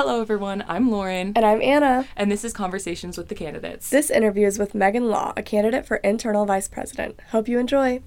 [0.00, 0.64] Hello, everyone.
[0.68, 1.32] I'm Lauren.
[1.34, 2.06] And I'm Anna.
[2.14, 3.90] And this is Conversations with the Candidates.
[3.90, 7.20] This interview is with Megan Law, a candidate for internal vice president.
[7.32, 8.00] Hope you enjoy.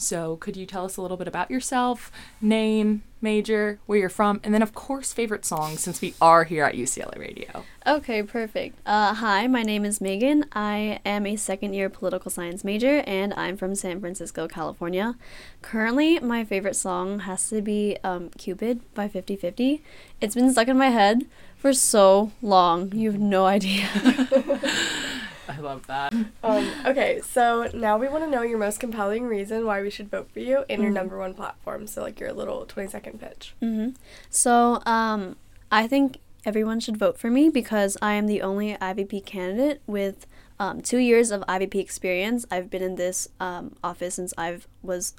[0.00, 2.10] So, could you tell us a little bit about yourself,
[2.40, 6.64] name, major, where you're from, and then, of course, favorite song since we are here
[6.64, 7.64] at UCLA Radio?
[7.86, 8.78] Okay, perfect.
[8.86, 10.46] Uh, hi, my name is Megan.
[10.52, 15.16] I am a second year political science major and I'm from San Francisco, California.
[15.60, 19.82] Currently, my favorite song has to be um, Cupid by 50 50.
[20.20, 22.92] It's been stuck in my head for so long.
[22.92, 23.88] You have no idea.
[25.50, 26.14] I love that.
[26.42, 30.10] Um, okay, so now we want to know your most compelling reason why we should
[30.10, 30.82] vote for you and mm-hmm.
[30.82, 31.86] your number one platform.
[31.86, 33.54] So, like your little 20 second pitch.
[33.60, 33.90] Mm-hmm.
[34.30, 35.36] So, um,
[35.72, 40.26] I think everyone should vote for me because I am the only IVP candidate with
[40.58, 42.46] um, two years of IVP experience.
[42.50, 45.14] I've been in this um, office since I was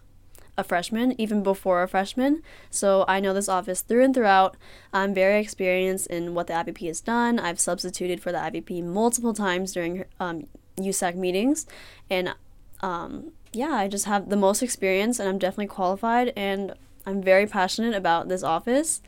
[0.58, 2.42] a freshman, even before a freshman.
[2.70, 4.58] So I know this office through and throughout.
[4.94, 7.40] I'm very experienced in what the IVP has done.
[7.40, 11.66] I've substituted for the IVP multiple times during um, USAC meetings.
[12.10, 12.36] And
[12.82, 16.74] um, yeah, I just have the most experience and I'm definitely qualified and
[17.06, 19.02] I'm very passionate about this office.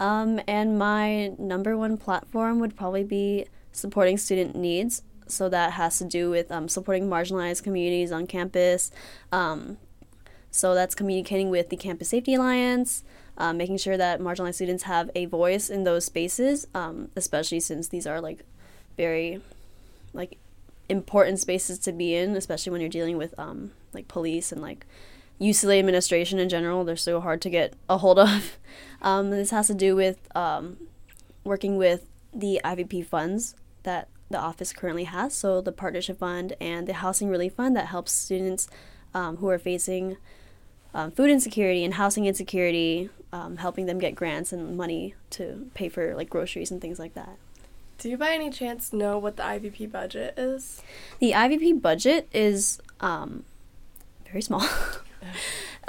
[0.00, 5.02] Um, and my number one platform would probably be supporting student needs.
[5.26, 8.90] So that has to do with um, supporting marginalized communities on campus,
[9.30, 9.76] um,
[10.50, 13.04] so that's communicating with the Campus Safety Alliance,
[13.36, 17.88] um, making sure that marginalized students have a voice in those spaces, um, especially since
[17.88, 18.44] these are like
[18.96, 19.40] very
[20.12, 20.38] like
[20.88, 24.86] important spaces to be in, especially when you're dealing with um, like police and like
[25.40, 26.84] UCLA administration in general.
[26.84, 28.58] They're so hard to get a hold of.
[29.00, 30.76] Um, this has to do with um,
[31.44, 35.34] working with the IVP funds that the office currently has.
[35.34, 38.68] So the partnership fund and the housing relief fund that helps students
[39.14, 40.16] um, who are facing
[40.94, 45.88] um, food insecurity and housing insecurity, um, helping them get grants and money to pay
[45.88, 47.36] for like groceries and things like that.
[47.98, 50.82] Do you by any chance know what the IVP budget is?
[51.18, 53.44] The IVP budget is um,
[54.26, 54.66] very small.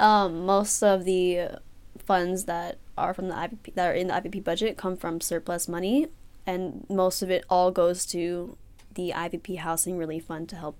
[0.00, 1.58] Um, most of the
[1.98, 5.68] funds that are from the IVP that are in the IVP budget come from surplus
[5.68, 6.08] money,
[6.46, 8.56] and most of it all goes to
[8.94, 10.76] the IVP Housing Relief Fund to help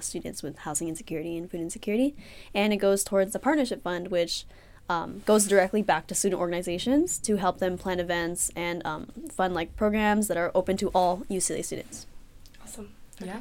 [0.00, 2.14] students with housing insecurity and food insecurity,
[2.54, 4.44] and it goes towards the partnership fund, which
[4.88, 9.54] um, goes directly back to student organizations to help them plan events and um, fund
[9.54, 12.06] like programs that are open to all UCLA students.
[12.62, 12.92] Awesome.
[13.22, 13.40] Yeah.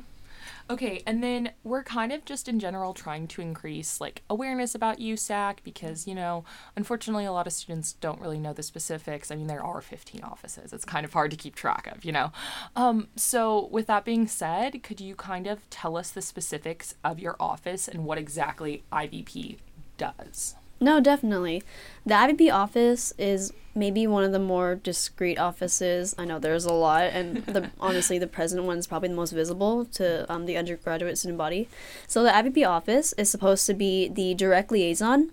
[0.73, 4.97] Okay, and then we're kind of just in general trying to increase like awareness about
[4.97, 6.45] USAC because, you know,
[6.75, 9.29] unfortunately a lot of students don't really know the specifics.
[9.29, 10.73] I mean, there are 15 offices.
[10.73, 12.31] It's kind of hard to keep track of, you know.
[12.75, 17.19] Um, so with that being said, could you kind of tell us the specifics of
[17.19, 19.57] your office and what exactly IVP
[19.99, 20.55] does?
[20.81, 21.61] No, definitely.
[22.03, 26.13] The IVP office is maybe one of the more discreet offices.
[26.17, 29.31] I know there's a lot, and the honestly, the president one is probably the most
[29.31, 31.67] visible to um, the undergraduate student body.
[32.07, 35.31] So the IVP office is supposed to be the direct liaison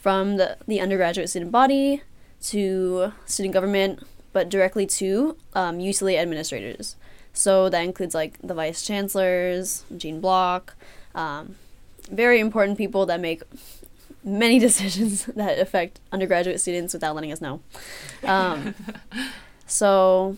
[0.00, 2.02] from the, the undergraduate student body
[2.42, 4.02] to student government,
[4.32, 6.96] but directly to um, UCLA administrators.
[7.32, 10.76] So that includes like the vice chancellors, Gene Block,
[11.14, 11.56] um,
[12.10, 13.42] very important people that make
[14.24, 17.60] many decisions that affect undergraduate students without letting us know.
[18.24, 18.74] Um,
[19.66, 20.36] so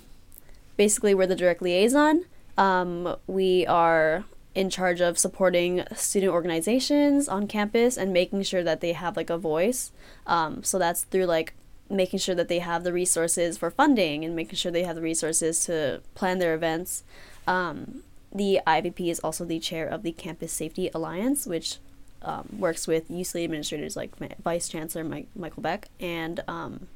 [0.76, 2.24] basically, we're the direct liaison.
[2.58, 8.80] Um, we are in charge of supporting student organizations on campus and making sure that
[8.80, 9.92] they have like a voice.
[10.26, 11.52] Um, so that's through like
[11.90, 15.02] making sure that they have the resources for funding and making sure they have the
[15.02, 17.04] resources to plan their events.
[17.46, 18.02] Um,
[18.34, 21.78] the IVP is also the chair of the Campus Safety Alliance, which
[22.22, 24.12] um, works with UCLA administrators like
[24.42, 26.88] Vice Chancellor Mike, Michael Beck and um,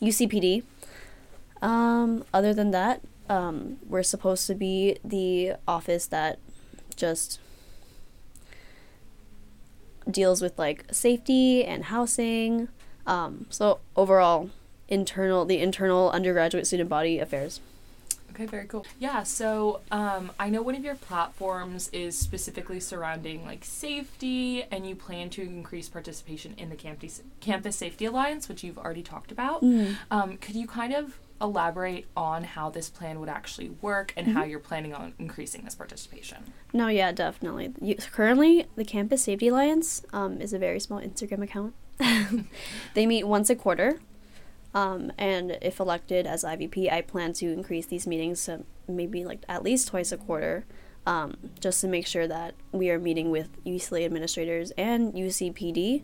[0.00, 0.62] UCPD.
[1.62, 6.38] Um, other than that, um, we're supposed to be the office that
[6.96, 7.40] just
[10.10, 12.68] deals with like safety and housing.
[13.06, 14.50] Um, so overall,
[14.88, 17.60] internal the internal undergraduate student body affairs.
[18.34, 18.84] Okay, very cool.
[18.98, 24.88] Yeah, so um, I know one of your platforms is specifically surrounding like safety, and
[24.88, 29.30] you plan to increase participation in the campus campus safety alliance, which you've already talked
[29.30, 29.62] about.
[29.62, 29.94] Mm-hmm.
[30.10, 34.36] Um, could you kind of elaborate on how this plan would actually work and mm-hmm.
[34.36, 36.52] how you're planning on increasing this participation?
[36.72, 37.72] No, yeah, definitely.
[37.80, 41.74] You, currently, the Campus Safety Alliance um, is a very small Instagram account.
[42.94, 44.00] they meet once a quarter
[44.74, 49.42] um, and if elected as IVP, I plan to increase these meetings to maybe like
[49.48, 50.66] at least twice a quarter,
[51.06, 56.02] um, just to make sure that we are meeting with UCLA administrators and UCPD.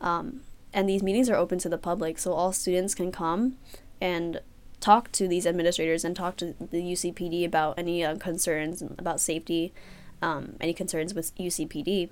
[0.00, 0.42] Um,
[0.72, 3.56] and these meetings are open to the public, so all students can come
[4.00, 4.40] and
[4.80, 9.72] talk to these administrators and talk to the UCPD about any uh, concerns about safety,
[10.20, 12.08] um, any concerns with UCPD.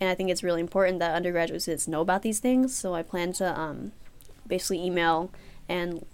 [0.00, 2.76] And I think it's really important that undergraduate students know about these things.
[2.76, 3.92] So I plan to um,
[4.46, 5.30] basically email
[5.68, 6.04] and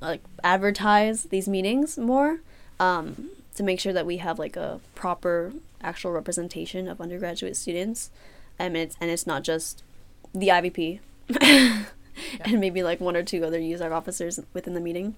[0.00, 2.40] like advertise these meetings more
[2.78, 5.52] um, to make sure that we have like a proper
[5.82, 8.10] actual representation of undergraduate students.
[8.58, 9.82] and it's and it's not just
[10.34, 11.00] the IVP
[11.40, 15.14] and maybe like one or two other USAC officers within the meeting,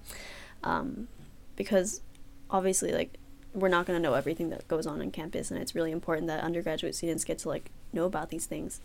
[0.63, 1.07] um,
[1.55, 2.01] because
[2.49, 3.17] obviously like
[3.53, 6.27] we're not going to know everything that goes on on campus, and it's really important
[6.27, 8.81] that undergraduate students get to like know about these things.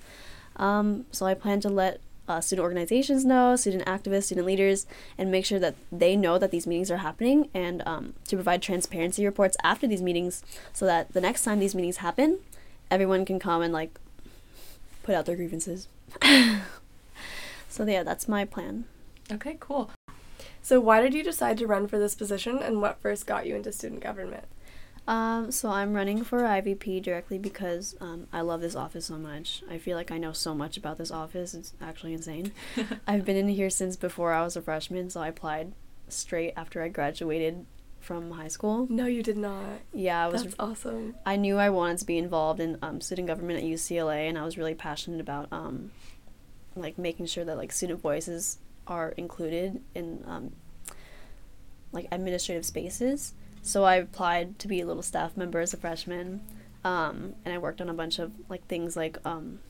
[0.57, 4.87] Um, so I plan to let uh, student organizations know, student activists, student leaders,
[5.19, 8.62] and make sure that they know that these meetings are happening and um, to provide
[8.62, 12.38] transparency reports after these meetings so that the next time these meetings happen,
[12.91, 13.99] everyone can come and like
[15.03, 15.88] put out their grievances.
[17.69, 18.85] so, yeah, that's my plan.
[19.33, 19.91] Okay, cool.
[20.62, 23.56] So, why did you decide to run for this position and what first got you
[23.56, 24.44] into student government?
[25.06, 29.62] Um, so I'm running for IVP directly because um, I love this office so much.
[29.69, 31.55] I feel like I know so much about this office.
[31.55, 32.52] It's actually insane.
[33.06, 35.73] I've been in here since before I was a freshman, so I applied
[36.08, 37.67] straight after I graduated
[38.00, 38.87] from high school.
[38.88, 39.81] No, you did not.
[39.93, 40.44] Yeah, I was.
[40.44, 41.14] That's awesome.
[41.26, 44.44] I knew I wanted to be involved in um, student government at UCLA, and I
[44.44, 45.91] was really passionate about um,
[46.76, 50.52] like making sure that like student voices are included in um,
[51.93, 53.35] like administrative spaces.
[53.62, 56.41] So I applied to be a little staff member as a freshman,
[56.85, 59.61] um, and I worked on a bunch of like things like um,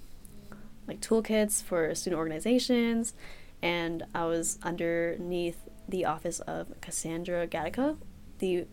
[0.87, 3.14] like toolkits for student organizations,
[3.62, 5.58] and I was underneath
[5.88, 7.96] the office of Cassandra Gattaca,
[8.38, 8.66] the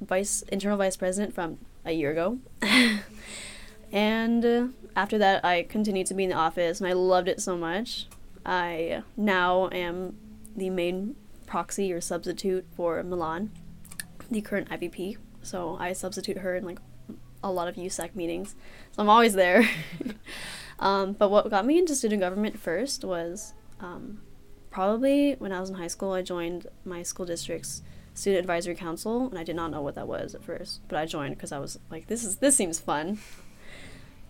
[0.00, 2.38] vice internal vice president from a year ago.
[3.92, 4.66] and uh,
[4.96, 8.06] after that, I continued to be in the office, and I loved it so much.
[8.44, 10.16] I now am
[10.56, 11.16] the main
[11.46, 13.50] proxy or substitute for Milan,
[14.30, 15.16] the current IVP.
[15.42, 16.78] So I substitute her in like
[17.42, 18.54] a lot of USAC meetings.
[18.92, 19.68] So I'm always there.
[20.78, 24.20] um, but what got me into student government first was um,
[24.70, 27.82] probably when I was in high school, I joined my school district's
[28.14, 31.04] student advisory council, and I did not know what that was at first, but I
[31.04, 33.18] joined because I was like, this is this seems fun.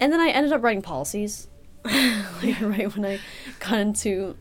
[0.00, 1.48] And then I ended up writing policies,
[1.84, 3.20] like right when I
[3.60, 4.36] got into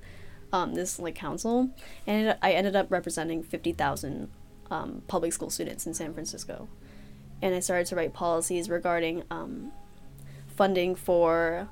[0.51, 1.69] um, this like council,
[2.07, 4.29] and I ended up representing fifty thousand
[4.71, 6.68] um, public school students in San Francisco,
[7.42, 9.71] and I started to write policies regarding um,
[10.48, 11.69] funding for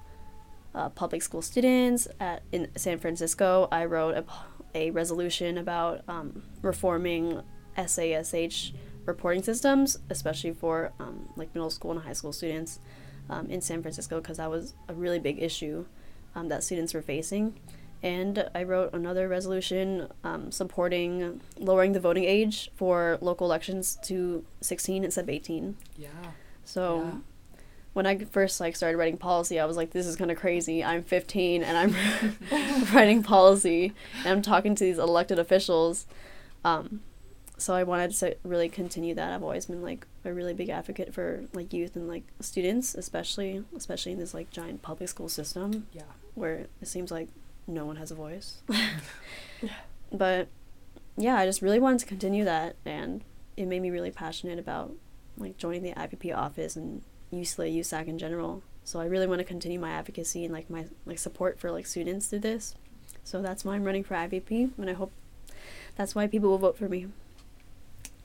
[0.74, 3.68] uh, public school students at in San Francisco.
[3.72, 4.26] I wrote a,
[4.74, 7.42] a resolution about um, reforming
[7.78, 8.74] SASH
[9.06, 12.80] reporting systems, especially for um, like middle school and high school students
[13.30, 15.86] um, in San Francisco, because that was a really big issue
[16.36, 17.60] um, that students were facing.
[18.04, 24.44] And I wrote another resolution um, supporting lowering the voting age for local elections to
[24.62, 25.78] 16 instead of 18.
[25.98, 26.08] Yeah.
[26.64, 27.12] So Yeah.
[27.94, 30.84] when I first like started writing policy, I was like, this is kind of crazy.
[30.84, 33.94] I'm 15 and I'm writing policy
[34.24, 36.08] and I'm talking to these elected officials.
[36.66, 37.02] Um,
[37.58, 39.32] so I wanted to really continue that.
[39.32, 43.64] I've always been like a really big advocate for like youth and like students, especially
[43.76, 46.02] especially in this like giant public school system Yeah.
[46.34, 47.28] where it seems like
[47.68, 48.62] no one has a voice.
[50.12, 50.48] but
[51.18, 53.24] yeah, I just really wanted to continue that, and
[53.58, 54.94] it made me really passionate about
[55.38, 57.02] like joining the IVP office and
[57.34, 58.64] UCLA USAC in general.
[58.84, 61.86] So I really want to continue my advocacy and like my like support for like
[61.86, 62.76] students through this.
[63.24, 65.12] So that's why I'm running for IVP, and I hope
[65.96, 67.08] that's why people will vote for me.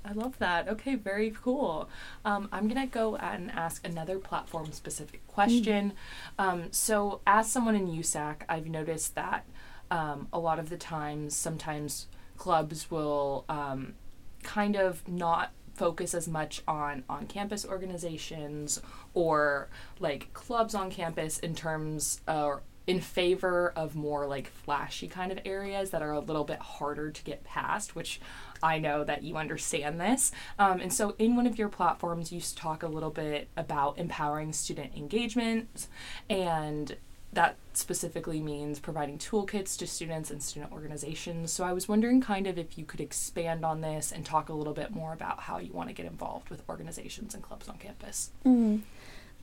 [0.06, 0.68] I love that.
[0.68, 1.88] Okay, very cool.
[2.24, 5.92] Um, I'm gonna go and ask another platform specific question.
[6.38, 9.46] Um, so, as someone in USAC, I've noticed that
[9.90, 13.94] um, a lot of the times, sometimes clubs will um,
[14.42, 18.80] kind of not focus as much on on campus organizations
[19.12, 19.68] or
[20.00, 25.38] like clubs on campus in terms or in favor of more like flashy kind of
[25.44, 28.20] areas that are a little bit harder to get past which
[28.62, 32.40] i know that you understand this um, and so in one of your platforms you
[32.54, 35.88] talk a little bit about empowering student engagement
[36.30, 36.96] and
[37.36, 41.52] that specifically means providing toolkits to students and student organizations.
[41.52, 44.54] So I was wondering kind of if you could expand on this and talk a
[44.54, 47.76] little bit more about how you want to get involved with organizations and clubs on
[47.76, 48.30] campus.
[48.46, 48.80] Mm,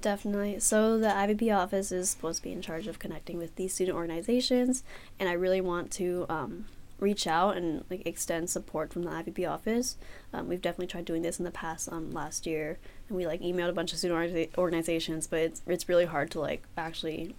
[0.03, 0.59] definitely.
[0.59, 3.97] So the IVP office is supposed to be in charge of connecting with these student
[3.97, 4.83] organizations,
[5.19, 6.65] and I really want to um,
[6.99, 9.97] reach out and like extend support from the IVP office.
[10.31, 13.41] Um, we've definitely tried doing this in the past um, last year, and we like
[13.41, 17.33] emailed a bunch of student orga- organizations, but it's it's really hard to like actually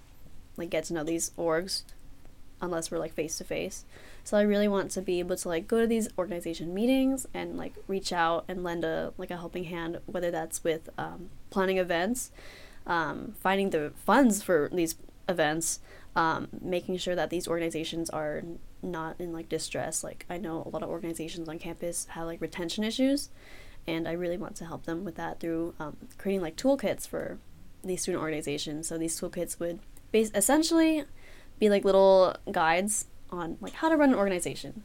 [0.56, 1.82] like get to know these orgs
[2.64, 3.84] unless we're like face to face.
[4.24, 7.56] So I really want to be able to like go to these organization meetings and
[7.56, 11.78] like reach out and lend a like a helping hand, whether that's with um, planning
[11.78, 12.30] events,
[12.86, 14.96] um, finding the funds for these
[15.28, 15.80] events,
[16.16, 18.42] um, making sure that these organizations are
[18.82, 20.02] not in like distress.
[20.02, 23.30] Like I know a lot of organizations on campus have like retention issues,
[23.86, 27.38] and I really want to help them with that through um, creating like toolkits for
[27.82, 28.88] these student organizations.
[28.88, 29.80] So these toolkits would
[30.12, 31.04] base essentially
[31.58, 34.82] be like little guides on like how to run an organization.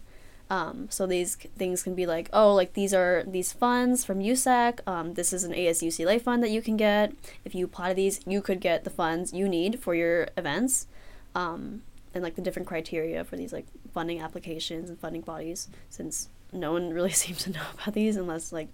[0.49, 4.79] Um, so these things can be like, oh, like these are these funds from USAC.
[4.87, 7.13] Um, this is an ASUCLA fund that you can get.
[7.45, 10.87] If you apply to these, you could get the funds you need for your events,
[11.35, 11.83] um,
[12.15, 15.67] and like the different criteria for these like funding applications and funding bodies.
[15.89, 18.69] Since no one really seems to know about these unless like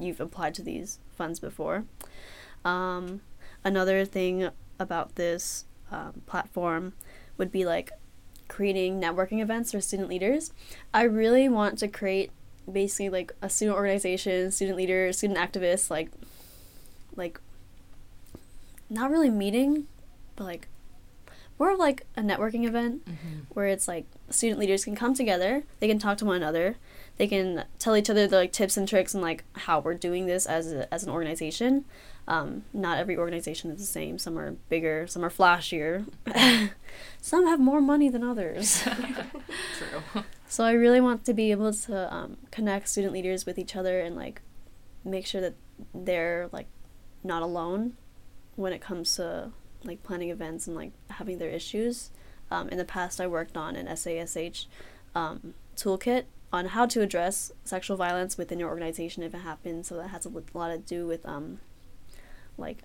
[0.00, 1.84] you've applied to these funds before.
[2.64, 3.20] Um,
[3.62, 4.48] another thing
[4.80, 6.94] about this um, platform
[7.38, 7.90] would be like
[8.48, 10.52] creating networking events for student leaders.
[10.92, 12.30] I really want to create
[12.70, 16.10] basically like a student organization, student leaders, student activists, like
[17.16, 17.40] like
[18.88, 19.86] not really meeting,
[20.36, 20.68] but like
[21.58, 23.40] more of like a networking event mm-hmm.
[23.50, 26.76] where it's like student leaders can come together, they can talk to one another,
[27.16, 30.26] they can tell each other the like tips and tricks and like how we're doing
[30.26, 31.84] this as a, as an organization.
[32.28, 34.18] Um, not every organization is the same.
[34.18, 36.06] Some are bigger, some are flashier,
[37.20, 38.82] some have more money than others.
[39.78, 40.22] True.
[40.46, 44.00] So I really want to be able to um, connect student leaders with each other
[44.00, 44.42] and like
[45.04, 45.54] make sure that
[45.94, 46.66] they're like
[47.24, 47.94] not alone
[48.56, 49.50] when it comes to
[49.84, 52.10] like planning events and like having their issues.
[52.50, 54.66] Um, in the past, I worked on an SASH
[55.14, 59.88] um, toolkit on how to address sexual violence within your organization if it happens.
[59.88, 61.60] So that has a lot to do with um,
[62.58, 62.78] like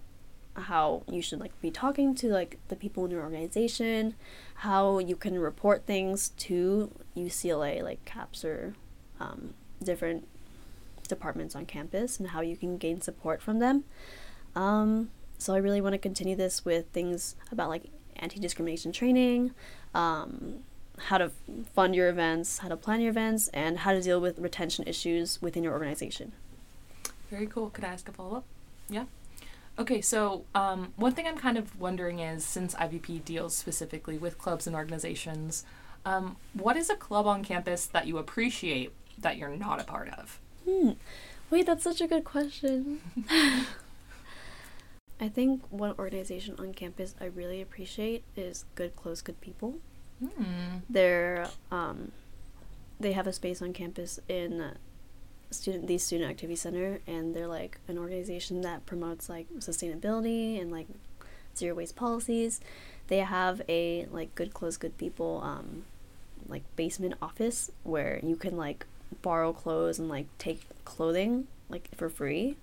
[0.55, 4.15] how you should like be talking to like the people in your organization,
[4.55, 8.73] how you can report things to UCLA like CAPS or
[9.19, 10.27] um, different
[11.07, 13.83] departments on campus, and how you can gain support from them.
[14.55, 17.83] Um, so I really want to continue this with things about like
[18.17, 19.51] anti-discrimination training,
[19.93, 20.55] um,
[20.97, 21.31] how to
[21.75, 25.39] fund your events, how to plan your events, and how to deal with retention issues
[25.41, 26.31] within your organization.
[27.29, 27.69] Very cool.
[27.69, 28.45] Could I ask a follow up?
[28.89, 29.05] Yeah.
[29.79, 34.39] Okay, so um, one thing I'm kind of wondering is since IVP deals specifically with
[34.39, 35.63] clubs and organizations,
[36.05, 40.09] um, what is a club on campus that you appreciate that you're not a part
[40.09, 40.39] of?
[40.65, 40.91] Hmm.
[41.49, 43.01] Wait, that's such a good question.
[45.19, 49.75] I think one organization on campus I really appreciate is Good Clothes Good People.
[50.19, 50.77] Hmm.
[50.89, 52.11] They're um,
[52.99, 54.73] they have a space on campus in
[55.51, 60.71] student the student activity center, and they're like an organization that promotes like sustainability and
[60.71, 60.87] like
[61.55, 62.59] zero waste policies.
[63.07, 65.85] They have a like Good Clothes Good People um,
[66.47, 68.85] like basement office where you can like
[69.21, 72.57] borrow clothes and like take clothing like for free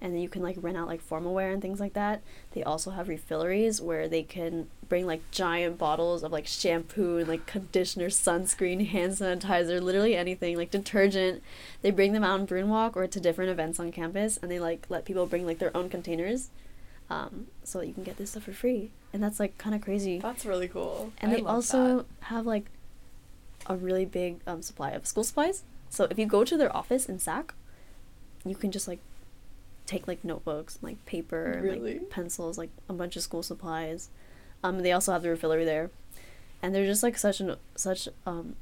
[0.00, 2.22] and then you can like rent out like formal wear and things like that.
[2.52, 7.28] They also have refilleries where they can bring like giant bottles of like shampoo and
[7.28, 11.42] like conditioner sunscreen hand sanitizer literally anything like detergent.
[11.82, 14.60] They bring them out on Bruin Walk or to different events on campus and they
[14.60, 16.50] like let people bring like their own containers
[17.10, 18.90] um, so that you can get this stuff for free.
[19.12, 20.18] And that's like kind of crazy.
[20.18, 21.12] That's really cool.
[21.18, 22.66] and I they also have like
[23.66, 25.64] a really big um, supply of school supplies.
[25.90, 27.54] So if you go to their office in SAC,
[28.44, 29.00] you can just like
[29.88, 31.94] take like notebooks, like paper, and, Really?
[31.94, 34.10] like pencils, like a bunch of school supplies.
[34.62, 35.90] Um, they also have the refillery there,
[36.62, 38.54] and they're just like such an such um,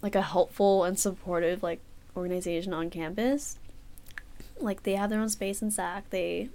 [0.00, 1.80] like a helpful and supportive like
[2.16, 3.58] organization on campus.
[4.58, 6.08] Like they have their own space in SAC.
[6.10, 6.48] They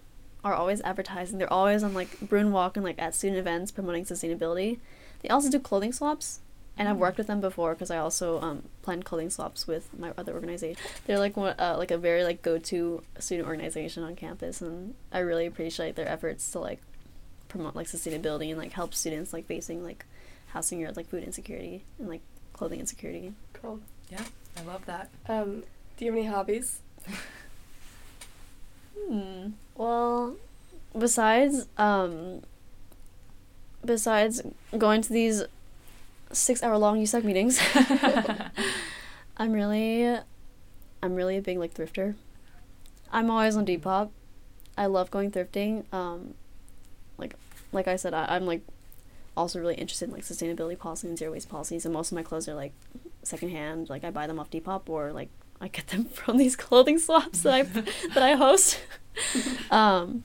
[0.44, 1.38] are always advertising.
[1.38, 4.80] They're always on like Bruin Walk and like at student events promoting sustainability.
[5.22, 6.40] They also do clothing swaps,
[6.78, 10.14] and I've worked with them before because I also um, planned clothing swaps with my
[10.18, 10.82] other organization.
[11.06, 14.94] They're like one, uh, like a very like go to student organization on campus, and
[15.12, 16.80] I really appreciate their efforts to like
[17.48, 20.06] promote like sustainability and like help students like facing like
[20.48, 22.22] housing or like food insecurity and like
[22.54, 23.34] clothing insecurity.
[23.54, 23.80] Cool.
[24.12, 24.24] Yeah,
[24.58, 25.10] I love that.
[25.28, 25.64] Um,
[25.98, 26.80] do you have any hobbies?
[29.08, 29.50] Hmm.
[29.76, 30.36] Well,
[30.98, 32.42] besides um
[33.86, 34.42] besides
[34.78, 35.44] going to these
[36.32, 37.60] six hour long USAC meetings,
[39.38, 40.18] I'm really
[41.02, 42.16] I'm really a big like thrifter.
[43.12, 44.10] I'm always on Depop.
[44.78, 45.92] I love going thrifting.
[45.94, 46.34] Um
[47.18, 47.36] like
[47.72, 48.62] like I said, I, I'm like
[49.36, 52.24] also really interested in like sustainability policy and zero waste policies and most of my
[52.24, 52.74] clothes are like
[53.24, 53.90] secondhand.
[53.90, 55.30] Like I buy them off Depop or like
[55.62, 58.80] I get them from these clothing swaps that I that I host.
[59.72, 60.24] um,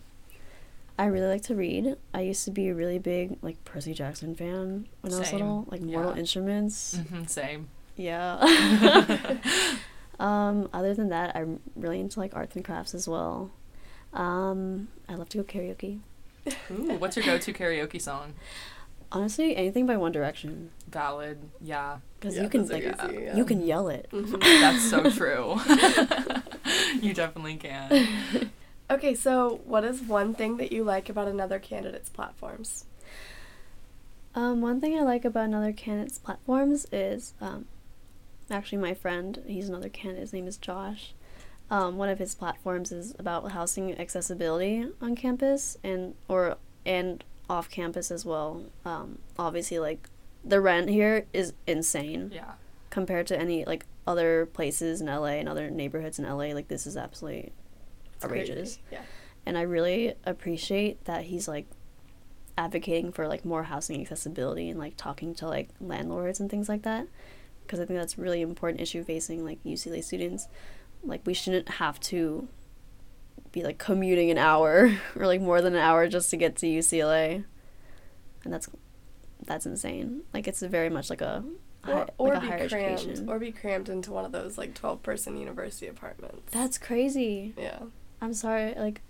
[1.03, 1.97] I I really like to read.
[2.15, 5.67] I used to be a really big like Percy Jackson fan when I was little,
[5.69, 6.19] like Mortal Yeah.
[6.21, 6.97] Instruments.
[7.11, 7.69] hmm same.
[7.97, 8.39] Yeah.
[10.21, 13.51] um, other than that, I'm really into like arts and crafts as well.
[14.13, 15.99] Um, I love to go karaoke.
[16.71, 18.35] Ooh, what's your go-to karaoke song?
[19.11, 21.39] Honestly, anything by One Direction, Valid.
[21.61, 21.99] Yeah.
[22.19, 23.37] because Yeah, you can those are like easy, yeah.
[23.37, 24.09] you can yell it.
[24.13, 24.41] Mhm.
[24.41, 25.57] That's so true.
[27.01, 28.51] you definitely can.
[28.93, 32.85] Okay, so what is one thing that you like about another candidate's platforms?
[34.35, 37.65] Um, one thing I like about another candidate's platforms is um,
[38.51, 39.43] actually my friend.
[39.47, 40.21] He's another candidate.
[40.21, 41.15] His name is Josh.
[41.71, 47.71] Um, one of his platforms is about housing accessibility on campus and or and off
[47.71, 48.65] campus as well.
[48.85, 50.11] Um, obviously, like
[50.45, 52.53] the rent here is insane Yeah.
[52.91, 56.53] compared to any like other places in LA and other neighborhoods in LA.
[56.53, 57.62] Like this is absolutely It's crazy.
[58.25, 59.03] Outrageous Yeah.
[59.47, 61.67] and I really appreciate that he's like
[62.59, 66.83] advocating for like more housing accessibility and like talking to like landlords and things like
[66.83, 67.07] that
[67.63, 70.49] because I think that's really important issue facing like UCLA students.
[71.05, 72.49] Like we shouldn't have to
[73.53, 76.67] be like commuting an hour or like more than an hour just to get to
[76.67, 77.45] UCLA,
[78.45, 78.69] and that's
[79.47, 80.23] that's insane.
[80.35, 81.45] Like it's very much like a
[81.89, 83.29] Or, or like be crammed, education.
[83.29, 86.53] or be crammed into one of those like twelve person university apartments.
[86.53, 87.55] that's crazy.
[87.57, 87.81] yeah.
[88.23, 89.03] I'm sorry, like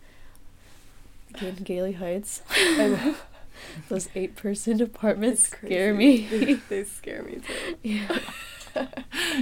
[1.41, 2.43] in Gayley Heights.
[3.89, 6.59] Those eight person apartments scare me.
[6.69, 7.77] they scare me too.
[7.83, 8.19] yeah.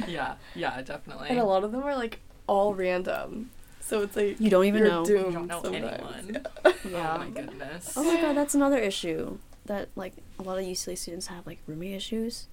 [0.09, 0.35] Yeah.
[0.55, 0.83] Yeah.
[0.83, 1.29] Definitely.
[1.31, 3.51] And a lot of them are like all random.
[3.81, 5.05] So it's like You don't even you're know.
[5.05, 6.15] doomed You don't know sometimes.
[6.29, 6.47] anyone.
[6.91, 7.15] Yeah.
[7.15, 7.93] Oh my goodness.
[7.97, 9.39] Oh my god, that's another issue.
[9.67, 12.49] That like a lot of UCLA students have like roommate issues.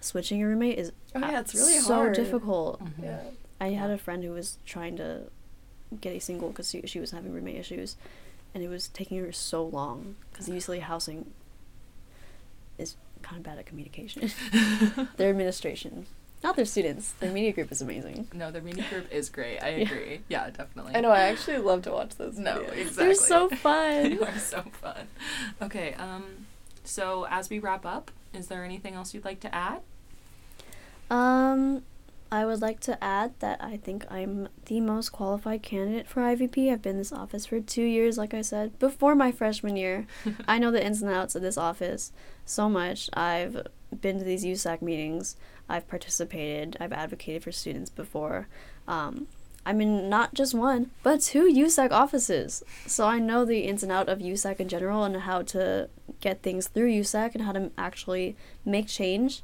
[0.00, 2.14] Switching a roommate is Oh yeah, it's really so hard.
[2.14, 2.82] difficult.
[2.82, 3.02] Mhm.
[3.04, 3.20] Yeah.
[3.60, 5.24] I had a friend who was trying to
[6.00, 7.96] get a single because she, she was having roommate issues,
[8.54, 11.30] and it was taking her so long because usually housing
[12.78, 14.30] is kind of bad at communication.
[15.16, 16.06] their administration,
[16.42, 17.12] not their students.
[17.12, 18.28] Their media group is amazing.
[18.32, 19.58] No, the media group is great.
[19.60, 20.20] I agree.
[20.28, 20.94] Yeah, definitely.
[20.94, 21.10] I know.
[21.10, 22.38] I actually love to watch those.
[22.38, 22.72] No, videos.
[22.76, 23.04] exactly.
[23.04, 24.02] They're so fun.
[24.02, 25.08] They are so fun.
[25.62, 26.46] Okay, um,
[26.84, 29.80] so as we wrap up, is there anything else you'd like to add?
[31.10, 31.82] Um,
[32.30, 36.72] I would like to add that I think I'm the most qualified candidate for IVP.
[36.72, 40.06] I've been in this office for two years, like I said, before my freshman year.
[40.48, 42.12] I know the ins and outs of this office
[42.44, 43.08] so much.
[43.12, 43.66] I've
[44.00, 45.36] been to these USAC meetings.
[45.68, 46.76] I've participated.
[46.80, 48.48] I've advocated for students before.
[48.88, 49.28] Um,
[49.64, 52.62] I'm in not just one, but two USAC offices.
[52.86, 55.88] So I know the ins and out of USAC in general and how to
[56.20, 59.42] get things through USAC and how to actually make change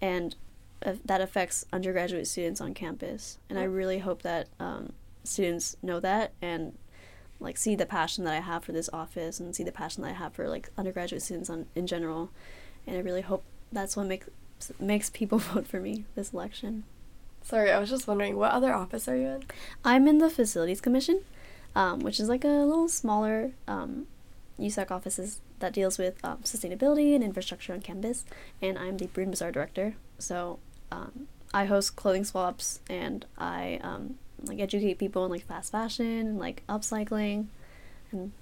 [0.00, 0.34] and
[0.80, 3.38] that affects undergraduate students on campus.
[3.48, 4.92] And I really hope that um,
[5.24, 6.76] students know that and
[7.38, 10.10] like see the passion that I have for this office and see the passion that
[10.10, 12.30] I have for like undergraduate students on in general.
[12.86, 14.28] And I really hope that's what makes
[14.78, 16.84] makes people vote for me this election.
[17.42, 19.44] Sorry, I was just wondering, what other office are you in?
[19.82, 21.22] I'm in the Facilities Commission,
[21.74, 24.06] um, which is like a little smaller um,
[24.58, 28.26] USAC offices that deals with um, sustainability and infrastructure on campus,
[28.60, 29.94] and I'm the Bruin Bazaar director.
[30.18, 30.58] So
[30.92, 36.06] um, I host clothing swaps and I um, like educate people in like fast fashion
[36.06, 37.46] and like upcycling,
[38.12, 38.32] and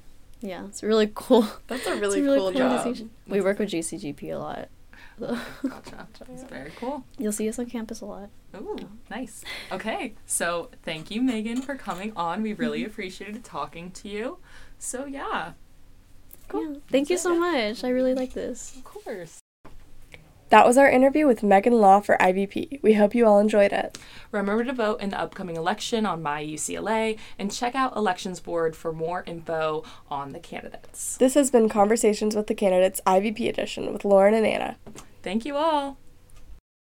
[0.41, 1.47] yeah, it's really cool.
[1.67, 2.73] That's a It's really, cool, job.
[2.73, 3.11] organization.
[3.27, 4.69] We work with GCGP a lot.
[5.21, 6.07] Gotcha.
[6.29, 7.05] That's very cool.
[7.19, 8.29] You'll see us on campus a lot.
[8.57, 8.77] Ooh,
[9.11, 9.43] nice.
[9.73, 12.43] Okay, so thank you, Megan, for coming on.
[12.43, 14.39] We really appreciated talking to you.
[14.79, 15.53] So yeah,
[16.55, 16.75] Yeah.
[16.89, 17.83] Thank you so much.
[17.83, 18.77] I really like this.
[18.77, 19.41] of course.
[20.51, 22.83] That was our interview with Megan Law for IVP.
[22.83, 23.99] We hope you all enjoyed it.
[24.33, 28.75] Remember to vote in the upcoming election on My UCLA and check out Elections Board
[28.75, 31.19] for more info on the candidates.
[31.19, 34.77] This has been Conversations with the Candidates IVP edition with Lauren and Anna.
[35.23, 35.99] Thank you all.